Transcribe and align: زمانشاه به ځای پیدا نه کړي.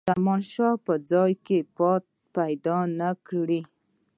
زمانشاه 0.09 0.75
به 0.85 0.93
ځای 1.11 1.33
پیدا 2.35 2.77
نه 2.99 3.09
کړي. 3.27 3.61